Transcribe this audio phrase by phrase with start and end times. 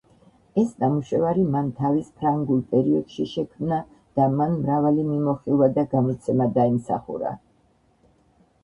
[0.59, 3.79] ეს ნამუშევარი მან თავის ფრანგულ პერიოდში შექმნა
[4.21, 7.39] და მან მრავალი მიმოხილვა და გამოცემა დაიმსახურა.